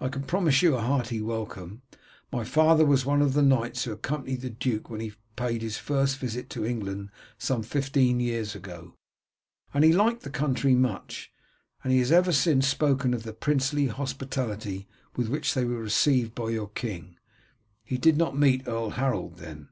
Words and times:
I 0.00 0.06
can 0.10 0.22
promise 0.22 0.62
you 0.62 0.76
a 0.76 0.80
hearty 0.80 1.20
welcome. 1.20 1.82
My 2.30 2.44
father 2.44 2.86
was 2.86 3.04
one 3.04 3.20
of 3.20 3.32
the 3.34 3.42
knights 3.42 3.82
who 3.82 3.90
accompanied 3.90 4.42
the 4.42 4.48
duke 4.50 4.88
when 4.88 5.00
he 5.00 5.14
paid 5.34 5.60
his 5.60 5.76
visit 5.76 6.48
to 6.50 6.64
England 6.64 7.10
some 7.36 7.64
fifteen 7.64 8.20
years 8.20 8.54
ago, 8.54 8.94
and 9.74 9.82
he 9.82 9.92
liked 9.92 10.22
the 10.22 10.30
country 10.30 10.76
much, 10.76 11.32
and 11.82 11.92
has 11.92 12.12
ever 12.12 12.30
since 12.30 12.68
spoken 12.68 13.12
of 13.12 13.24
the 13.24 13.32
princely 13.32 13.88
hospitality 13.88 14.86
with 15.16 15.28
which 15.28 15.52
they 15.54 15.64
were 15.64 15.82
received 15.82 16.32
by 16.36 16.50
your 16.50 16.68
king. 16.68 17.16
He 17.82 17.98
did 17.98 18.16
not 18.16 18.38
meet 18.38 18.68
Earl 18.68 18.90
Harold 18.90 19.38
then." 19.38 19.70